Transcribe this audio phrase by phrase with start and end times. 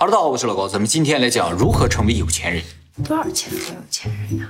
[0.00, 2.62] 哈喽，大家好，我是老高，咱们今天来讲如何成为有钱人。
[3.06, 4.48] 多少钱的有钱人呀？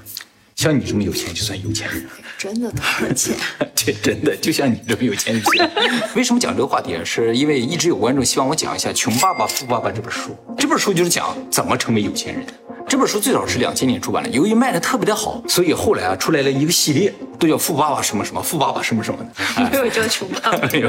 [0.54, 3.34] 像你这么有钱就算有钱人了，真的多少钱？
[3.74, 5.68] 这真的就像你这么有钱就行。
[6.14, 7.02] 为什么讲这个话题啊？
[7.04, 10.36] 是因为一直有观众希望我讲一下《穷爸爸富爸爸》这本书。
[10.56, 12.52] 这本书就是讲怎么成为有钱人的。
[12.86, 19.68] 这本书最早是两千年出版的，由于卖的特别的好，所以后来啊出来了一个系列，都叫富爸爸什么什么，富爸爸什么什么的。
[19.68, 20.58] 没有这个穷爸爸。
[20.70, 20.88] 没有。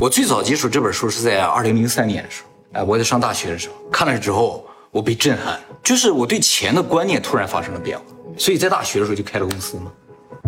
[0.00, 8.04] 我最早接触这本书是在二零零三年的时候，哎，我在上大学的时候看了之后，我被震撼，就是我对钱的观念突然发生了变化。
[8.38, 9.90] 所以在大学的时候就开了公司嘛，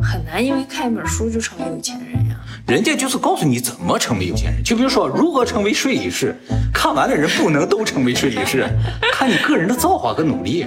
[0.01, 2.37] 很难因为看一本书就成为有钱人呀。
[2.69, 6.37] 人家就是告诉你怎么成为有钱人，就比如说如何成为税理士，
[6.73, 8.69] 看完的人不能都成为税理士，
[9.13, 10.65] 看你个人的造化跟努力。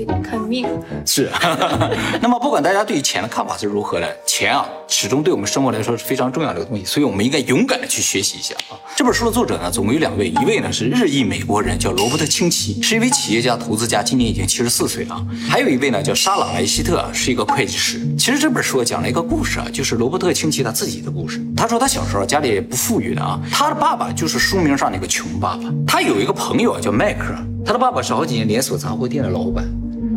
[0.00, 0.66] 也对，看命
[1.06, 1.30] 是。
[2.20, 8.78] 那么不管大家对于钱的看法是如何的，钱啊始终对我们生活来说是非常重要的一个东西，所以我们应该勇敢的去学习一下啊。
[8.96, 15.26] 这本书的作者呢，总共有两位，一位呢是日裔美国人，叫罗伯特清崎，是一位企业家、投资家，今年已经七十四岁了。
[15.48, 18.00] 还有一位呢叫沙朗莱希特，是一个会计师。
[18.18, 21.40] 其实这本书讲了一个故事啊，就是罗伯特清崎他自己的故事。
[21.56, 25.62] 他说他小时候家里也不富裕的啊，他的爸爸就是书名上那个穷爸爸。
[25.86, 29.64] 他有一个朋友啊叫迈克，他的爸爸是好几年连锁杂货店的老板。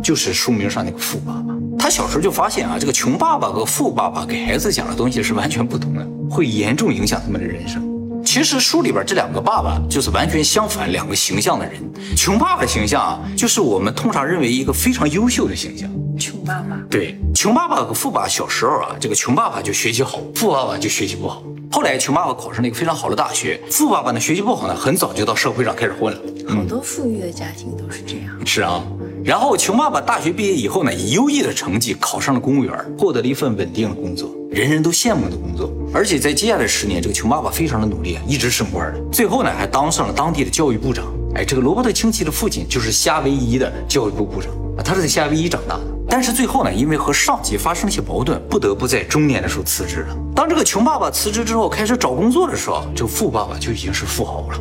[0.04, 7.82] 就是书名上那个富爸爸，他小时候就发现啊，这个穷爸爸和富爸爸给孩子讲的东西是完全不同的，会严重影响他们的人生。
[8.22, 11.74] 其实书里边这两个爸爸就是完全相反两个形象的人。
[12.14, 15.88] 穷爸爸的形象啊，就是我们通常认为一个非常优秀的形象。
[16.18, 21.42] 穷爸爸对，穷爸爸和富爸爸小时候啊，这个穷爸爸就学习好，富爸爸就学习不好。
[21.74, 26.20] 后来穷爸爸考上了一个非常好的大学，富爸爸呢学习不好呢，很早就到社会上开始混了。
[26.46, 28.46] 好多富裕的家庭都是这样。
[28.46, 28.80] 是啊。
[29.24, 35.68] 然后，穷爸爸大学毕业以后呢，以优异的成绩考上了公务员，获得了一份稳定的工作，人人都羡慕的工作。
[35.92, 41.04] 而且在接下来十年，这个穷爸爸非常的努力啊，一直升官的，最后呢，还当上了当地的教育部长。
[41.34, 45.93] 哎，这个罗伯特清崎的父亲就是夏威夷的教育部部长啊，他是在夏威夷长大的。
[46.14, 50.16] 但是最后呢，因为和上级发生了一些矛盾，不得不在中年的时候辞职了。
[50.32, 54.60] 当这个穷爸爸辞职之后，开始找工作的时候，这个富爸爸就已经是富豪了。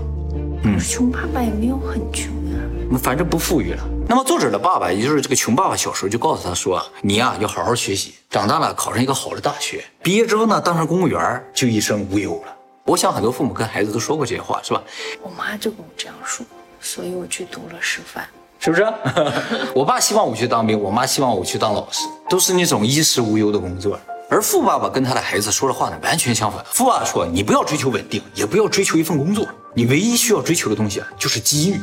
[0.63, 3.83] 嗯，穷爸爸也没有很穷呀，反正不富裕了。
[4.09, 14.81] 那么作者的爸爸，也就是这个穷爸爸，小时候就告诉他说：“你呀，要好好学习，长大了考上一个好的大学，毕业之后呢，当上公务员，就一生无忧了。”我想很多父母跟孩子都说过这些话，是吧？
[15.21, 16.43] 我妈就跟我这样说，
[16.81, 18.27] 所以我去读了师范，
[18.63, 18.87] 是不是？
[19.75, 23.99] 我爸希望我去当兵，我妈希望我去当老师，都是那种衣食无忧的工作。
[24.29, 26.63] 而富爸爸跟他的孩子说的话呢，完全相反。
[26.71, 31.81] 富爸爸说：“你不要追求稳定，也不要追求一份工作，你唯一需要追求的东西啊，就是机遇。”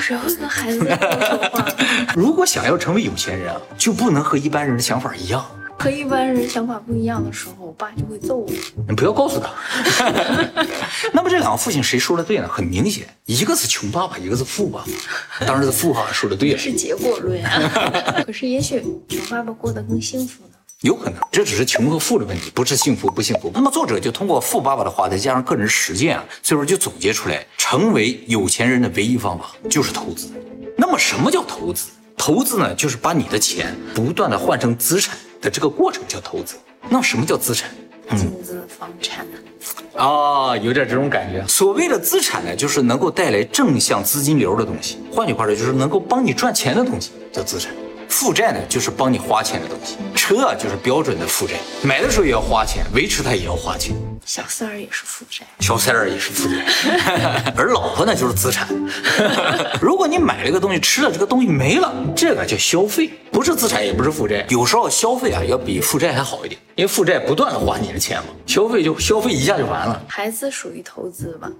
[0.00, 1.66] 谁会跟孩子说话？
[2.16, 5.44] 如果想要成为有钱人啊，就不能和一般人的想法一样。
[5.78, 8.48] 和一般人想法不一样的时候，我爸就会揍我。
[8.88, 9.50] 你不要告诉他。
[11.12, 12.48] 那么这两个父亲谁说的对呢？
[12.48, 15.46] 很明显，一个是穷爸爸，一个是富爸爸。
[15.46, 16.58] 当然是富爸爸说的对了。
[16.58, 18.22] 是结果论啊。
[18.26, 20.50] 可是也许穷爸爸过得更幸福呢。
[20.80, 23.50] 有可能，这只是穷和富的问题，不是幸福不幸福。
[23.54, 30.32] 那么作者就通过富爸爸的话，再加上个人实践啊，最后就总结出来，成为有钱人的唯一方法就是投资。
[30.76, 31.88] 那么什么叫投资？
[32.16, 36.56] 投资呢，就是把你的钱不断的换成资产的这个过程叫投资。
[36.88, 37.70] 那什么叫资产？
[38.10, 39.26] 金资、房产
[39.96, 41.44] 啊，有点这种感觉。
[41.48, 44.98] 所谓的资产呢，就是能够带来正向资金流的东西。
[45.10, 47.72] 换句话说，就是能够帮你赚钱的东西叫资产。
[48.08, 49.96] 负债呢，就是帮你花钱的东西。
[50.14, 53.96] 车啊，就是标准的负债，买的时候也要花钱，维持它也要花钱。
[54.24, 58.68] 小三儿也是负债，小三儿也是负债， 而老婆呢就是资产。
[59.80, 64.46] 如果你买了个东西，吃了这个东西没了，这个叫消费，不是资产，也不是负债。
[64.48, 70.02] 有时候消费啊，要比负债还好一点，因为负债不断的花你的钱嘛，消费就消费一下就完了。
[70.08, 71.52] 孩子属于投资吧？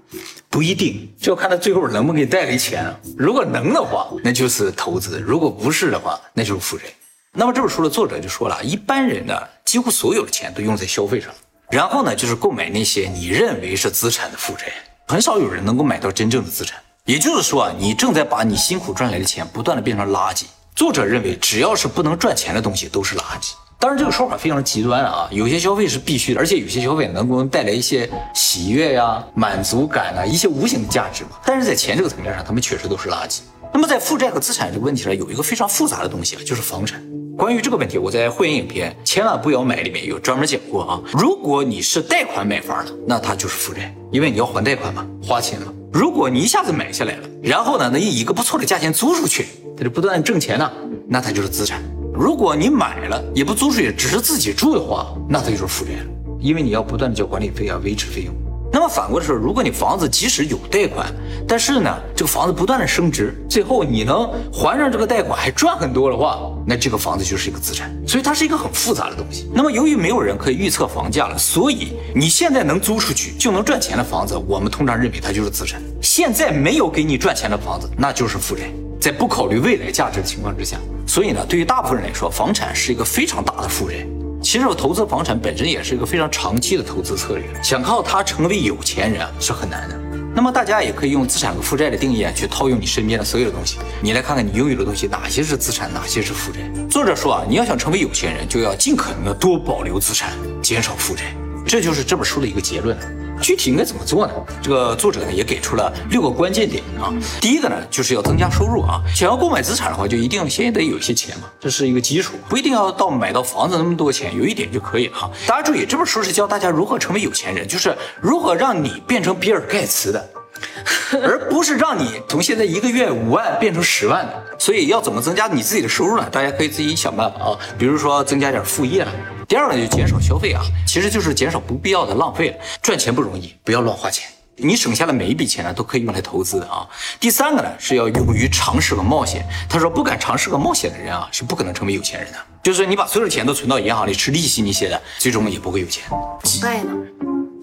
[0.49, 2.91] 不一定，就要看他最后能不能给你带来钱。
[3.15, 6.85] 如果能的话，那就是投资；如果不是的话，那就是负债。
[7.31, 11.29] 那么这本书的作者就说了，一般人呢，几乎所有的钱都用在消费上。
[11.69, 14.65] 然后呢，就是购买那些你认为是资产的负债，
[15.09, 16.79] 很少有人能够买到真正的资产。
[17.05, 20.45] 也就是说啊，你正在把你辛苦赚来的钱不断的变成垃圾。
[20.77, 23.53] 作者认为，只要是不能赚钱的东西都是垃圾。
[23.79, 31.31] 当然，这个说法非常极端啊，有些消费是必须的，而且有些消费能够带来一些喜悦呀、满足感啊，一些无形的价值嘛。
[31.43, 33.39] 但是在钱这个层面上，他们确实都是垃圾。
[33.73, 37.03] 那么在负债和资产这个问题上，有一个非常复杂的东西啊，就是房产。
[37.35, 41.01] 关于这个问题，我在会员影片《千万不要买》里面有专门讲过啊。
[41.11, 45.73] 如果你是贷款买房的，那它就是负债，因为你要还贷款嘛，花钱嘛。
[45.91, 49.47] 如果你一下子买下来了，然后呢，能以一个不错的价钱租出去，
[49.77, 50.69] 它就不断挣钱呢，
[51.07, 51.81] 那它就是资产。
[52.13, 55.91] 如果你买了也不租出去，只是自己住的话，那它就是负债，
[56.39, 58.33] 因为你要不断的交管理费啊、维持费用。
[58.69, 61.07] 那么反过来说，如果你房子即使有贷款，
[61.47, 67.89] 但是呢，这个房子不断的升值，最后你能还上这个贷款还赚很多的话，那这个房子就是一个资产。
[68.05, 69.49] 所以它是一个很复杂的东西。
[69.53, 75.81] 那么由于没有人可以预测房价了，所以你现在能租出去就能赚钱的房子，我们通常认为它就是资产。
[76.01, 78.63] 现在没有给你赚钱的房子，那就是负债。
[78.99, 80.77] 在不考虑未来价值的情况之下，
[81.07, 83.95] 所以呢，对于大部分人来说，房产是一个非常大的负债。
[84.41, 89.99] 其实我投资房产本身也是一个非常长期的投资策略，想靠它成为有钱人是很难的。
[90.37, 96.59] 那么大家也可以用资产和负债的定义啊去套用你身边的所有的东西，你来看看你拥有的东西哪些是资产，哪些是负债。
[96.87, 101.35] 作者说啊，你要想成为有钱人，就要尽可能的多保留资产，减少负债，
[101.65, 102.95] 这就是这本书的一个结论。
[103.41, 104.33] 具体应该怎么做呢？
[104.61, 107.13] 这个作者呢也给出了六个关键点啊。
[107.39, 109.01] 第一个呢就是要增加收入啊。
[109.15, 115.31] 想要购买资产的话，就一定先得有一些钱嘛，这是一个基础，不一定要到买到房子那么多钱，有一点就可以了哈。
[115.45, 120.29] 大家注意，这本书是教大家如何成为有钱人，就是如何让你变成比尔盖茨的，
[121.21, 124.43] 而不是让你从现在一个月五万变成十万的。
[124.59, 126.27] 所以要怎么增加你自己的收入呢？
[126.31, 129.05] 大家可以自己想办法啊，比如说增加点副业。
[129.47, 132.57] 第二个就减少消费啊，其实就是减少不必要的浪费了。
[132.81, 134.27] 赚钱不容易，不要乱花钱。
[134.57, 136.85] 你省下的每一笔钱呢，都可以用来投资的啊。
[137.19, 139.47] 第三个呢，是要勇于尝试和冒险。
[139.69, 142.37] 他说，不敢尝试和冒险的人啊，是不可能成为有钱人的。
[142.61, 146.03] 就是你把所有的钱都存到银行里吃利息那些的，最终也不会有钱。
[146.09, 146.91] 放贷呢？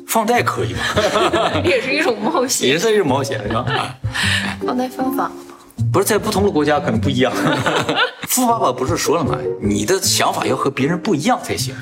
[0.06, 0.80] 放贷可以吗？
[1.64, 3.96] 也是一种冒险，也是一种冒险，是吧？
[4.64, 5.30] 放贷方法。
[5.92, 7.32] 不是在不同的国家可能不一样。
[8.28, 9.38] 富爸爸不是说了吗？
[9.60, 11.74] 你的想法要和别人不一样才行。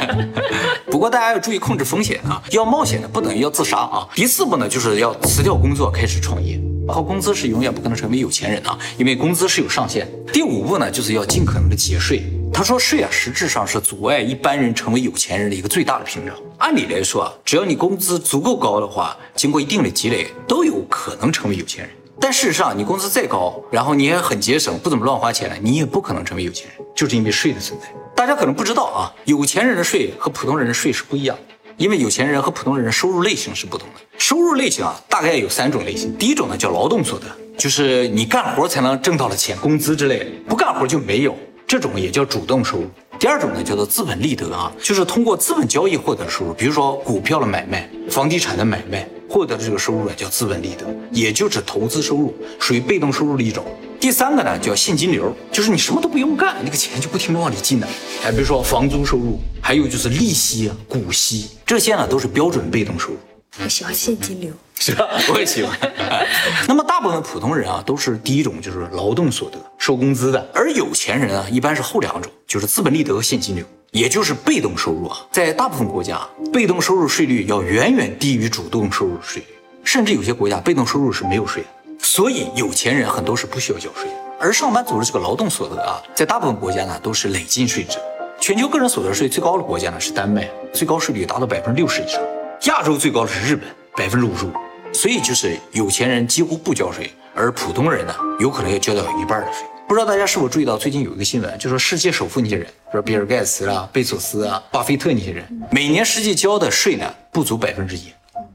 [0.90, 4.08] 不过大家要注意控制风险啊，要冒险的不等于要自杀啊。
[4.14, 6.60] 第四步呢，就是要辞掉工作开始创业。
[6.88, 10.08] 靠工资是永远不可能成为有钱人啊，因为工资是有上限。
[10.32, 12.24] 第五步呢，就是要尽可能的节税。
[12.52, 16.34] 他说税啊，实质上是阻碍一般人成为有钱人的一个最大的屏障。
[16.58, 21.94] 按理来说啊，只要你工资足够高的话，经过一定的积累，都有可能成为有钱人。
[22.20, 27.86] 但事实上，你工资再高，然后你也很节省，不怎么乱花钱了，你也不可能成为有钱人，就是因为税的存在。
[28.14, 34.00] 大家可能不知道啊，有钱人的税和普通人的税是不一样的，因为有钱人和普通人的收入类型是不同的。
[34.18, 36.14] 收入类型啊，大概有三种类型。
[36.18, 37.24] 第一种呢叫劳动所得，
[37.56, 41.34] 就是你干活才能挣到的钱，工资之类的，不干活就没有，
[41.66, 42.86] 这种也叫主动收入。
[43.18, 49.08] 第二种呢叫做资本利得啊，就是通过资本交易获得的收入，比如说股票的买卖、房地产的买卖。
[49.30, 53.64] 获得的这个收入呢，叫资本利得，也就是投资收入，属于被动收入的一种。
[54.00, 57.86] 第三个呢，叫现金流，就是你什么都不用干，那个钱就不停的往里进的。
[58.24, 63.18] 哎，比如说房租收入，还有就是利息啊、股息，这些呢都是标准被动收入。
[63.62, 64.50] 我喜欢现金流，
[64.80, 65.06] 是吧？
[65.32, 65.78] 我也喜欢。
[66.66, 70.44] 那么大部分普通人啊，都是第一种，就是劳动所得，收工资的。
[70.52, 73.64] 而有钱人啊，一般是后两种，就是资本利得和现金流。
[73.92, 76.20] 也就是被动收入啊，在大部分国家，
[76.52, 81.68] 被动收入税率要远远低于主动收入税率，甚至有些国家被动收入是没有税的。
[81.98, 84.14] 所以有钱人很多是不需要交税的。
[84.38, 87.98] 而上班族的这个劳动所得啊，在大部分国家呢都是累进税制。
[88.40, 92.22] 全球个人所得税最高的国家呢是丹麦，最高税率达到百分之六十以上。
[92.66, 93.66] 亚洲最高是日本，
[93.96, 94.52] 百分之五十五。
[94.92, 99.64] 所以就是有钱人几乎不交税，而普通人呢有可能要交掉一半的税。
[99.90, 108.02] 不知道大家是否注意到，最近有一个新闻，就说世界首富那些人，比如比尔盖茨啊、贝索斯啊、巴菲特那些人，每年实际交的税呢不足百分之一，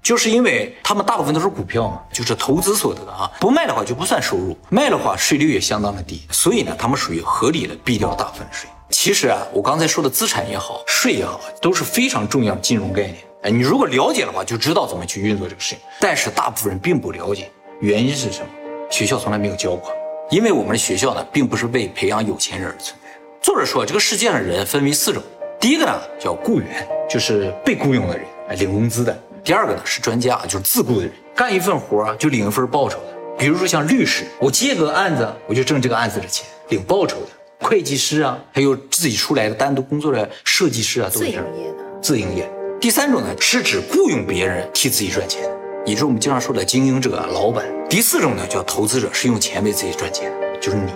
[0.01, 8.69] 就是因为他们大部分都是股票嘛，就是投资所得啊，不卖的话就不算收入，卖的话税率也相当的低，所以呢，他们属于合理的避掉大部分税。
[8.89, 13.17] 其实啊，我刚才说的资产也好，税也好，都是非常重要的金融概念。
[13.41, 15.79] 哎，你如果了解的话，就知道怎么去运作这个事情。
[16.00, 18.48] 但是大部分人并不了解，原因是什么？
[18.89, 19.91] 学校从来没有教过。
[20.32, 23.10] 因为我们的学校呢，并不是为培养有钱人而存在。
[23.41, 25.22] 作者说，这个世界上人分为四种，
[25.60, 29.13] 第一个呢叫雇员，就是被雇佣的人，哎，领工资的；
[29.44, 33.05] 第二个呢是专家，就是自雇的人，干一份活就领一份报酬的。
[33.38, 37.27] 比如说像律师，我接个案子，我就挣这个案子的钱，领报酬的；
[37.60, 41.75] 会计师啊，还有自己出来的单独工作的设计师啊，都是自营业的。
[42.01, 42.50] 自营业。
[42.82, 45.44] 第三种呢是指雇佣别人替自己赚钱。
[45.86, 47.63] 也就是我们经常说的经营者、老板。
[47.88, 50.92] 第四种呢叫投资者，是用钱为自己赚钱，就是你。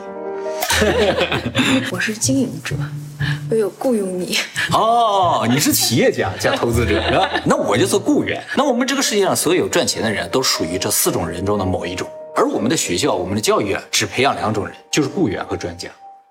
[1.92, 2.76] 我是经营者，
[3.52, 4.36] 我有雇佣你。
[4.72, 7.30] 哦，你是企业家加投资者是吧？
[7.46, 8.44] 那我就是雇员。
[8.58, 15.88] 那我们这个世界上所有赚钱的人都属于这四种人中的某一种，而我们的学校、我们的教育啊，只培养两种人，就是雇员和专家。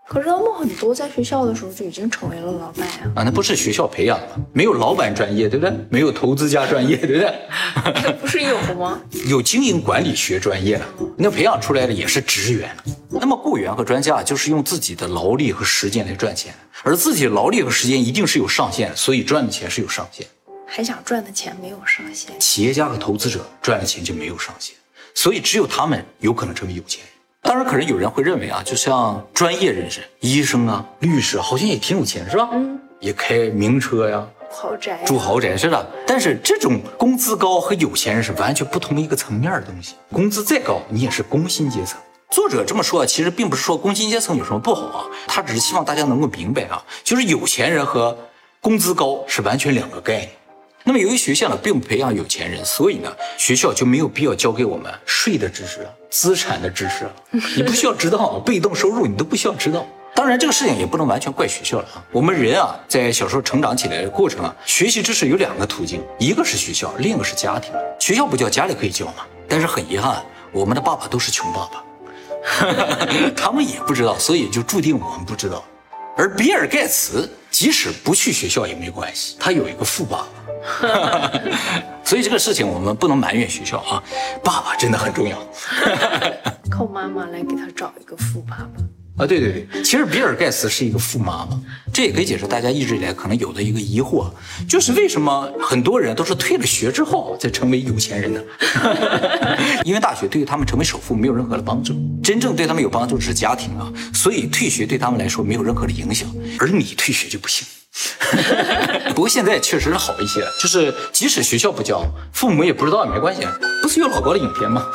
[0.08, 3.12] 可是他们很多在学校的时候就已经成为了老板呀！
[3.14, 4.44] 啊，那不是学校培养的吗？
[4.54, 5.74] 没有老板专业，对不对？
[5.90, 7.34] 没有投资家专业，对不对？
[8.02, 8.98] 那 不是有吗？
[9.28, 10.84] 有经营管理学专业的，
[11.18, 12.74] 那培养出来的也是职员。
[13.10, 20.26] 那么雇员和专家就是用自己的劳力和时间来赚钱，而自己的劳力和时间一定是有上限，所以赚的钱是有上限。
[20.66, 22.32] 还想赚的钱没有上限。
[22.40, 24.74] 企业家和投资者赚的钱就没有上限，
[25.14, 27.12] 所以只有他们有可能成为有钱人。
[27.42, 32.48] 当然，可能有人会认为啊，就像专业人士、医生啊、律师，好像也挺有钱，是吧？
[32.52, 35.86] 嗯，也开名车呀，豪宅，住豪宅是的。
[36.06, 39.94] 但是这种工资高和有钱人是完全不同一个层面的东西。
[40.12, 41.98] 工资再高，你也是工薪阶层。
[42.30, 48.16] 作者这么说啊，其实并不是说工薪阶层有什么不好啊，他只是希望大家能够明白啊，就是有钱人和
[48.60, 50.30] 工资高是完全两个概念。
[50.88, 57.06] 那么由于学校呢并不培养有钱人，所以呢学校就没有必要教给我们税的知识、资产的知识，
[57.54, 59.86] 你不需要知道，被动收入你都不需要知道。
[60.14, 67.70] 当然这个事情也不能完全怪学校了啊，我们人啊在小时候成长起来的过程啊，学习知识有两个途径，一个是学校，另一个是家庭。
[67.98, 69.26] 学校不教，家里可以教嘛。
[69.46, 71.84] 但是很遗憾，我们的爸爸都是穷爸爸。
[73.36, 75.62] 他们也不知道，所以就注定我们不知道。
[76.18, 80.28] 而比尔盖茨即使不去学校也没关系，他有一个富爸爸。
[82.04, 84.02] 所以这个事情我们不能埋怨学校啊，
[84.42, 85.38] 爸爸真的很重要。
[86.68, 88.97] 靠妈妈来给他找一个富爸爸。
[89.18, 91.60] 啊，对对对，其实比尔盖茨是一个富妈妈，
[91.92, 94.30] 这也可以解释大家一直以来可能有的一个疑惑，
[94.68, 98.40] 就是为什么很多人都是退了学之后才成为有钱人呢？
[99.84, 107.66] 因为大学对于他们成为首富没有任何的帮助，真正对他们有帮助的是家庭啊，所以退学对他们来说没有任何的影响，而你退学就不行。
[109.18, 113.42] 不过现在确实是好一些，就是即使学校不教，父母也不知道也没关系，
[113.82, 114.86] 不是有老高的影片吗？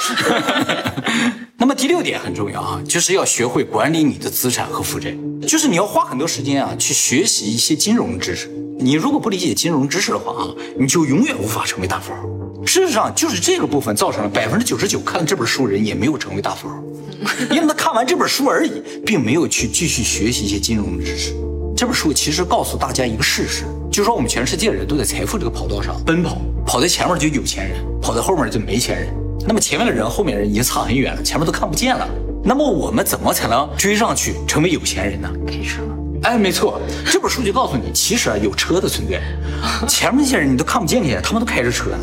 [1.60, 5.14] 那么第六点很重要啊，就是要学会管理你的资产和负债，
[5.46, 8.50] 就是你要花很多时间啊去学习一些金融知识。
[8.80, 10.48] 你如果不理解金融知识的话啊，
[10.80, 12.66] 你就永远无法成为大富豪。
[12.66, 16.82] 事实上，就是这个部分造成了百分之九十九看了这本书人也没有成为大富豪，
[17.52, 21.36] 因为他看完这本书而已，并没有去继续学习一些金融知识。
[21.84, 29.14] 这本书其实告诉大家一个事实，就是说我们全世界人都在财富这个跑道上奔跑，跑在前面就有钱人，跑在后面就没钱人。
[29.46, 32.08] 那么前面的人，后面人已经差很远了，前面都看不见了。
[32.42, 35.30] 那么我们怎么才能追上去，成为有钱人呢？
[35.46, 35.82] 开车。
[36.22, 36.80] 哎，没错，
[37.12, 39.22] 这本书就告诉你，其实啊有车的存在，
[39.86, 41.98] 前面那些人你都看不见去，他们都开着车呢。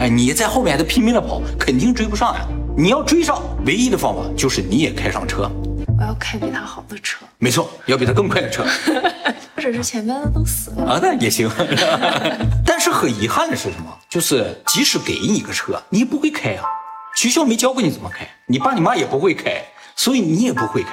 [0.00, 2.46] 哎，你在后面还在拼命的跑，肯定追不上呀。
[2.76, 5.50] 你要追上，唯一的方法就是你也开上车。
[5.98, 7.24] 我要开比他好的车。
[7.38, 8.64] 没错，要比他更快的车。
[9.62, 11.48] 或者是前面的都死了啊，那也行。
[12.66, 13.96] 但是很遗憾的是什么？
[14.08, 16.64] 就是即使给你个车，你也不会开啊。
[17.14, 19.64] 学校没教过你怎么开，你爸你妈也不会开，
[19.94, 20.90] 所以你也不会开。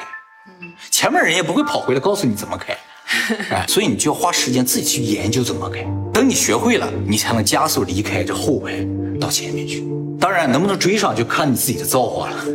[0.62, 2.78] 嗯，前面人也不会跑回来告诉你怎么开，
[3.50, 5.86] 哎，所以你就要花时间自己去研究怎么开。
[6.13, 8.86] 等你学会了，你才能加速离开这后排
[9.20, 9.84] 到前面去。
[10.20, 12.46] 当然，能不能追上就看你自己的造化了。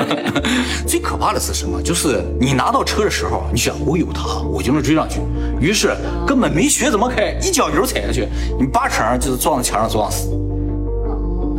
[0.86, 1.80] 最可怕的是什么？
[1.82, 5.20] 就是你拿到车的时候，你想我有它，我就能追上去。
[5.60, 8.28] 于是根本没学怎么开，一脚油踩下去，
[8.60, 10.28] 你八成就是撞在墙上撞死。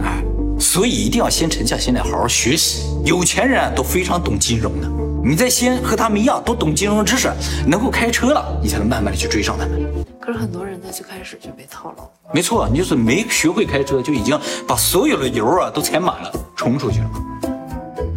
[0.04, 0.24] 哎。
[0.60, 2.84] 所以一定要先沉下心来好好学习。
[3.04, 4.88] 有钱人都非常懂金融的，
[5.24, 7.32] 你再先和他们一样都懂金融知识，
[7.68, 9.86] 能够开车了，你才能慢慢的去追上他们。
[10.20, 12.10] 可是很多人在最开始就被套牢。
[12.34, 17.10] 没错，你就是没学会开车，就已经把所有的油啊都踩满了，冲出去了。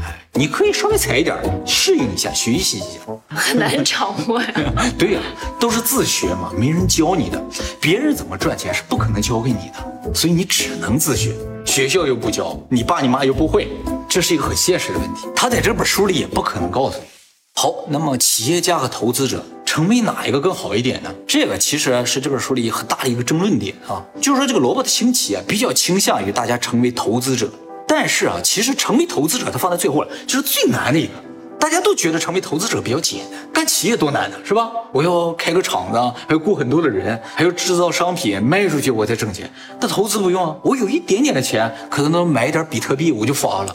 [0.00, 3.00] 哎，你可以稍微踩一点，适应一下，学习一下。
[3.28, 4.54] 很难掌握呀。
[4.98, 5.20] 对呀，
[5.60, 7.42] 都是自学嘛，没人教你的，
[7.80, 11.34] 别人怎么赚钱是不可能教给你的，所以你只能自学。
[11.74, 13.66] 学校又不教，你爸你妈又不会，
[14.08, 15.26] 这是一个很现实的问题。
[15.34, 17.04] 他在这本书里也不可能告诉你。
[17.56, 21.12] 好，那么企业家和投资者成为哪一个更好一点呢？
[21.26, 27.50] 这个其实是这本书里很大的一个争论点啊，就是说这个萝卜的兴起啊比较倾向于大家成为投资者，
[27.88, 31.12] 但是啊，其实成为投资者他放在最后了，就是最难的一个。
[31.58, 34.70] 大家都觉得成为投资者比较简单，干企业多难呢，是吧？
[34.92, 39.50] 我要开个厂子，还要雇很多的人，还要制造商品卖出去，我才挣钱。
[39.80, 43.74] 但投资不用啊，我有一点点的钱，可能能买一点比特币，我就发了。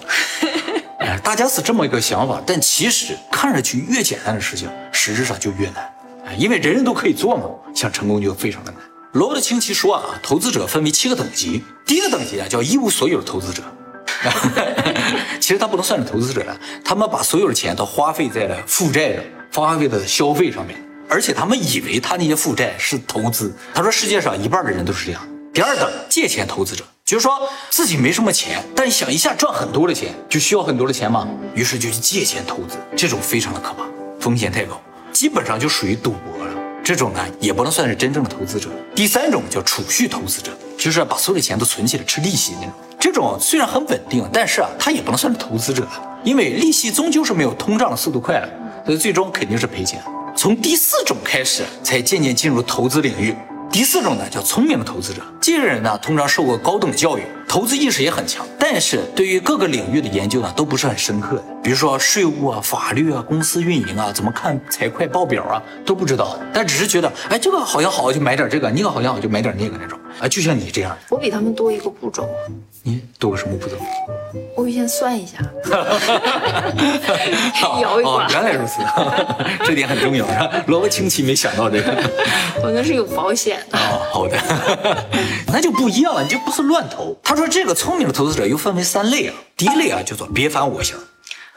[0.99, 5.77] 哎，大家是这么一个想法，但其实看上去越简单的事情，实质上就越难。
[6.25, 8.81] 哎，因为人人都可以做嘛，想成功就非常的难。
[9.13, 13.63] 罗伯特清崎说啊，投资者分为七个等级，第一个等级啊叫一无所有的投资者。
[15.39, 20.77] 其实他不能算是投资者了，他们把所有的钱都花费在了负债上，花费在消费上面，
[21.07, 23.53] 而且他们以为他那些负债是投资。
[23.73, 25.21] 他说世界上一半的人都是这样。
[25.51, 33.85] 第二等借钱投资者，就是说自己没什么钱，但想一下赚很多的钱，就需要很多的钱嘛，于是就去借钱投资，这种非常的可怕，
[34.19, 34.79] 风险太高，
[35.11, 36.53] 基本上就属于赌博了。
[36.83, 38.69] 这种呢也不能算是真正的投资者。
[38.95, 42.73] 第三种叫储蓄投资者，就是把所有的钱都存起来吃利息那种。
[42.99, 45.87] 这种虽然很稳定，但是啊，他也不能算是投资者，
[46.23, 48.49] 因为利息终究是没有通胀的速度快的，
[48.85, 50.01] 所以最终肯定是赔钱。
[50.35, 53.33] 从第四种开始，才渐渐进入投资领域，
[53.71, 72.27] 第四种呢叫聪明的投资者，这些人呢通常受过高等教育，投资意识也很强，但是对于各个领域的研究呢都不是很深刻，比如说税务啊、法律啊、公司运营啊、怎么看财会报表啊都不知道，但只是觉得哎这个好像好就买点这个，那个好像好就买点那个那种啊，就像你这样，我比他们多一个步骤，
[72.83, 73.75] 你多个什么步骤？
[74.55, 75.37] 我会先算一下，
[77.81, 78.81] 摇一哦卦，，原来如此，
[79.65, 80.25] 这点很重要，
[80.67, 81.91] 萝卜青奇没想到这个。
[82.61, 83.77] 我那是有保险的。
[83.77, 84.37] 哦，好的，
[85.47, 87.17] 那就不一样了，你就不是乱投。
[87.23, 90.95] 他说这个聪明的投资者又分为三类啊，第一类啊叫做别烦我型，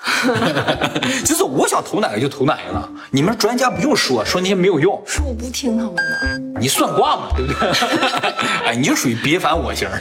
[1.24, 7.70] 就是我想投哪个就投哪个了，你们专家不用说，说那些没有用，说我不听他们的，你算卦嘛，对不对？
[8.66, 10.00] 哎，你就属于别烦我型的。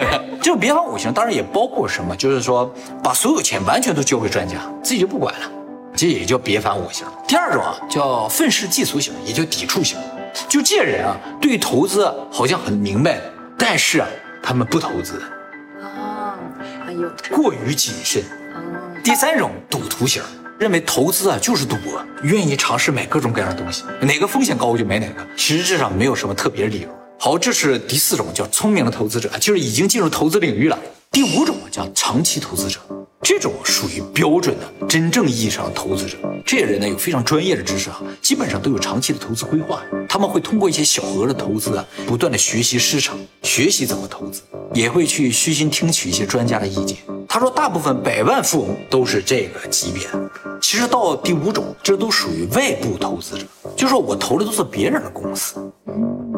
[0.42, 5.50] 这种别烦我型当然也包括什么，就是说把所有钱完全都交给专家，自己就不管了，
[5.96, 7.06] 这也叫别烦我型。
[7.26, 9.98] 第二种啊叫愤世嫉俗型，也叫抵触型。
[10.48, 13.18] 就这人啊，对于投资好像很明白，
[13.56, 14.06] 但是啊，
[14.42, 15.22] 他们不投资，
[15.82, 16.38] 啊，
[16.86, 18.22] 哎呦过于谨慎。
[19.08, 20.22] 第三种赌徒型，
[20.58, 26.88] 认为投资啊就是赌博，愿意尝试买各种各样的东西，哪个风险高我就买哪个，实质上没有什么特别理由。
[27.18, 30.78] 好，这是第四种叫聪明的投资者，就是已经进入投资领域了。
[31.10, 32.80] 第五种叫长期投资者，
[33.22, 36.18] 这种属于标准的真正意义上的投资者。
[36.44, 39.82] 这些人呢有非常专业的知识啊，基本上都有长期的投资规划。
[40.06, 44.42] 他们会通过一些小额的投资啊，不断的学习市场，学习怎么投资，
[44.74, 46.98] 也会去虚心听取一些专家的意见。
[47.28, 50.30] 他说，大部分百万富翁都是这个级别的。
[50.62, 53.44] 其实到第五种，这都属于外部投资者，
[53.76, 55.56] 就是说我投的都是别人的公司。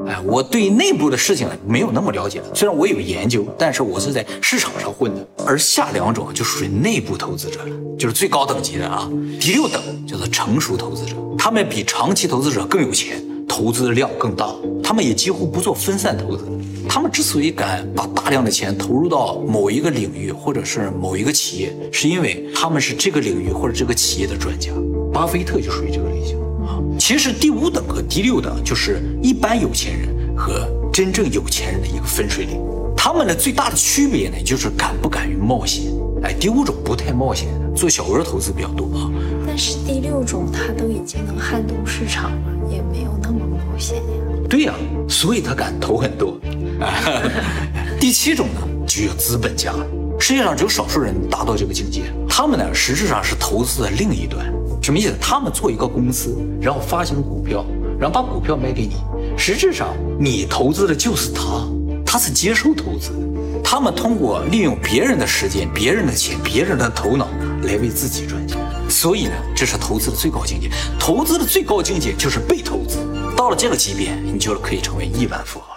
[0.08, 5.24] 哎，我对内部的事情没有那么了解，虽然我有研究，但是我是在市场上混的。
[5.46, 9.08] 而下两种就属于内部投资者了，就是最高等级的啊。
[9.40, 16.44] 第六等叫做成熟投资者，他们比长期投资者更有钱，投资的量更大，他们也几乎不做分散投资。
[16.92, 24.72] 他们之所以敢把大量的钱投入到某一个领域或者是某一个企业，是因为他们是这个领域或者这个企业的专家。
[25.12, 26.82] 巴菲特就属于这个类型啊。
[26.98, 32.60] 其实第五等和第六等就是一般有钱人和真正有钱人的一个分水岭。
[32.96, 35.92] 他们的最大的区别呢，就是敢不敢于冒险。
[36.24, 39.08] 哎，第五种不太冒险的，做小额投资比较多啊。
[39.46, 44.02] 但是第六种他都已经能撼动市场了，也没有那么冒险呀。
[44.50, 44.74] 对呀、
[45.08, 46.36] 所以他敢投很多。
[48.00, 49.72] 第七种呢，就有资本家。
[50.18, 54.44] 世界上只有少数人达到这个境界，他们呢实质上是投资的另一端。
[54.82, 55.14] 什么意思？
[55.20, 57.64] 他们做一个公司，然后发行股票，
[57.98, 58.96] 然后把股票卖给你，
[59.36, 59.88] 实质上
[60.18, 61.66] 你投资的就是他，
[62.04, 63.60] 他是接受投资的。
[63.62, 67.28] 他们通过利用别人的时间、别人的钱、别人的头脑
[67.62, 68.58] 来为自己赚钱。
[68.88, 70.68] 所以呢，这是投资的最高境界。
[70.98, 72.98] 投资的最高境界就是被投资。
[73.36, 75.69] 到了这个级别，你就可以成为亿万富豪了。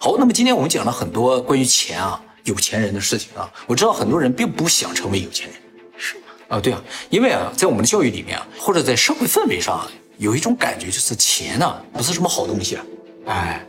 [0.00, 3.52] 好，那么今天我们讲了很多关于钱啊、有钱人的事情啊。
[3.66, 5.56] 我知道很多人并不想成为有钱人。
[5.96, 6.22] 是吗？
[6.50, 6.80] 啊，对啊，
[7.10, 12.84] 因为啊，在我们的教育里面啊，或者在社会氛围上啊，有一种感觉就是钱呢、不是什么好东西啊。
[13.26, 13.66] 哎，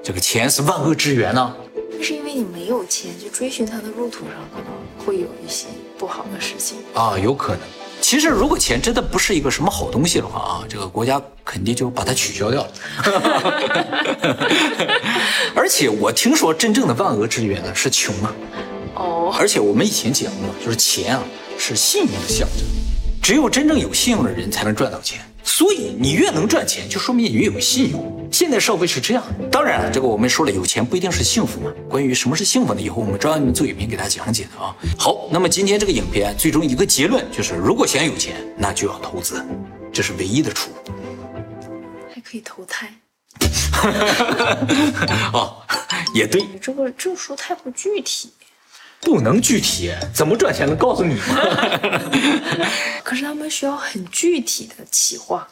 [0.00, 1.56] 这个钱是万恶之源呢、
[1.90, 5.66] 那是因为你没有钱，去追寻它的路途上可能会有一些
[5.98, 6.78] 不好的事情。
[6.94, 7.62] 啊，有可能。
[8.04, 12.70] 其实，如果钱真的不是一个什么好东西的话啊，这个国家肯定就把它取消掉了。
[15.56, 18.34] 而且我听说，真正的万恶之源呢是穷啊。
[18.96, 21.22] 哦，而且我们以前讲过，就是钱啊
[21.56, 22.66] 是信用的象征，
[23.22, 25.18] 只有真正有信用的人才能赚到钱。
[25.42, 28.23] 所以你越能赚钱，就说明你越有信用。
[28.34, 29.22] 现在社会是这样。
[29.48, 31.72] 当然了，这个我们说了，有钱不一定是幸福嘛。
[31.88, 32.80] 关于什么是幸福呢？
[32.80, 34.74] 以后我们专门做影片给大家讲解的啊。
[34.98, 39.40] 好，那么今天这个影片最终一个结论就是，如果想有钱，那就要投资，
[39.92, 40.76] 这是唯一的出路。
[42.12, 42.92] 还可以投胎。
[45.32, 45.62] 哦，
[46.12, 48.32] 也对，你这个这个书太不具体。
[49.00, 51.38] 不能具体，怎么赚钱能告诉你吗？
[53.04, 55.46] 可是他们需要很具体的企划，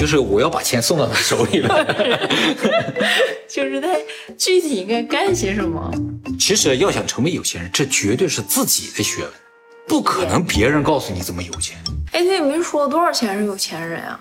[0.00, 1.84] 就是我要把钱送到他手里了。
[3.46, 3.88] 就是他
[4.38, 5.92] 具体应该干些什么。
[6.38, 9.30] 其实要想成为有钱人，这绝对是自己的学问，
[9.86, 11.76] 不可能别人告诉你怎么有钱。
[12.12, 14.18] 哎，他也没说多少钱是有钱人啊。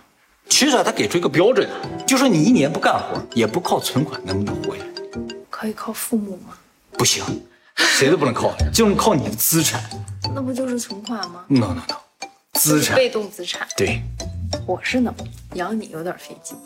[0.50, 1.65] 其实啊，他给出一个标准，
[2.06, 4.89] 就是你一年不干活，也不靠存款，能不能活下来？
[5.50, 6.58] 可以靠父母吗？
[6.92, 7.24] 不行，
[7.78, 9.82] 谁都不能靠，就是靠你的资产。
[10.36, 11.96] 那不就是存款吗？No no no，
[12.54, 13.65] 资产被动资产。
[13.78, 14.02] 对
[14.66, 15.14] 我是能，
[15.56, 16.58] 养你有点费劲。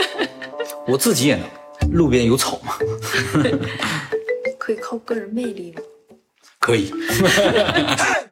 [0.86, 1.46] 我自己也能。
[1.92, 2.74] 路边有草吗？
[4.58, 5.82] 可以靠个人魅力吗？
[6.58, 6.92] 可以。